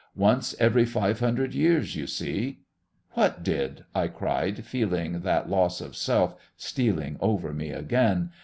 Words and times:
Once 0.15 0.55
every 0.59 0.83
five 0.83 1.19
hundred 1.19 1.53
years, 1.53 1.95
you 1.95 2.07
see" 2.07 2.61
"What 3.11 3.43
did?" 3.43 3.85
I 3.93 4.07
cried, 4.07 4.65
feeling 4.65 5.19
that 5.19 5.47
loss 5.47 5.79
of 5.79 5.95
self 5.95 6.35
stealing 6.57 7.17
over 7.21 7.53
me 7.53 7.69
again. 7.69 8.31